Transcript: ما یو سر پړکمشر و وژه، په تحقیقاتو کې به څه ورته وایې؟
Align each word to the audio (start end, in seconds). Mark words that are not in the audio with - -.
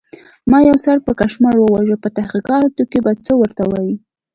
ما 0.49 0.59
یو 0.69 0.77
سر 0.85 0.97
پړکمشر 1.05 1.55
و 1.57 1.65
وژه، 1.73 1.95
په 2.03 2.09
تحقیقاتو 2.17 2.83
کې 2.91 2.99
به 3.05 3.11
څه 3.25 3.33
ورته 3.41 3.63
وایې؟ 3.71 3.95